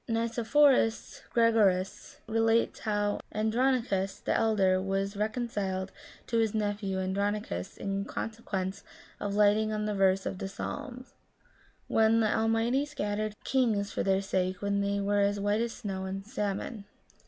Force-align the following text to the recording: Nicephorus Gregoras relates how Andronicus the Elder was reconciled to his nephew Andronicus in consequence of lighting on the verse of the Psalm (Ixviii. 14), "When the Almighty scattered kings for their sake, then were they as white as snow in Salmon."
Nicephorus 0.09 1.21
Gregoras 1.31 2.15
relates 2.27 2.79
how 2.79 3.19
Andronicus 3.31 4.17
the 4.19 4.33
Elder 4.33 4.81
was 4.81 5.15
reconciled 5.15 5.91
to 6.25 6.39
his 6.39 6.55
nephew 6.55 6.97
Andronicus 6.97 7.77
in 7.77 8.05
consequence 8.05 8.83
of 9.19 9.35
lighting 9.35 9.71
on 9.71 9.85
the 9.85 9.93
verse 9.93 10.25
of 10.25 10.39
the 10.39 10.47
Psalm 10.49 11.01
(Ixviii. 11.01 11.05
14), 11.05 11.13
"When 11.87 12.19
the 12.19 12.35
Almighty 12.35 12.83
scattered 12.83 13.35
kings 13.43 13.91
for 13.91 14.01
their 14.01 14.23
sake, 14.23 14.59
then 14.61 15.05
were 15.05 15.21
they 15.21 15.29
as 15.29 15.39
white 15.39 15.61
as 15.61 15.71
snow 15.73 16.05
in 16.05 16.23
Salmon." 16.23 16.85